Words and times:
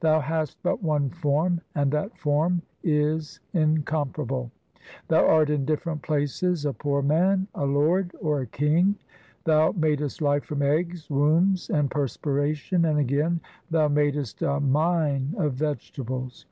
Thou 0.00 0.20
hast 0.20 0.62
but 0.62 0.82
one 0.82 1.08
form, 1.08 1.62
and 1.74 1.90
that 1.92 2.18
form 2.18 2.60
is 2.82 3.40
incomparable. 3.54 4.50
Thou 5.08 5.26
art 5.26 5.48
in 5.48 5.64
different 5.64 6.02
places 6.02 6.66
a 6.66 6.74
poor 6.74 7.00
man, 7.00 7.48
a 7.54 7.64
lord, 7.64 8.14
or 8.20 8.42
a 8.42 8.46
king; 8.46 8.96
Thou 9.44 9.72
madest 9.72 10.20
life 10.20 10.44
from 10.44 10.60
eggs, 10.60 11.08
wombs, 11.08 11.70
and 11.70 11.90
perspiration, 11.90 12.84
And 12.84 12.98
again 12.98 13.40
Thou 13.70 13.88
madest 13.88 14.42
a 14.42 14.60
mine 14.60 15.34
of 15.38 15.54
vegetables. 15.54 16.44